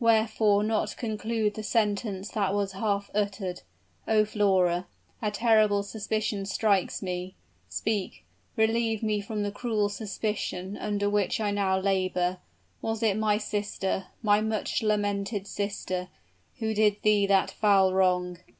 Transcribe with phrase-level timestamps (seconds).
[0.00, 3.62] wherefore not conclude the sentence that was half uttered?
[4.08, 4.88] Oh, Flora
[5.22, 7.36] a terrible suspicion strikes me!
[7.68, 8.24] Speak
[8.56, 12.38] relieve me from the cruel suspicion under which I now labor;
[12.82, 16.08] was it my sister my much lamented sister,
[16.58, 18.38] who did thee that foul wrong?"